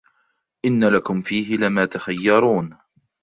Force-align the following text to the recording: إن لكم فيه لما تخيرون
إن 0.65 0.83
لكم 0.83 1.21
فيه 1.21 1.57
لما 1.57 1.85
تخيرون 1.85 2.77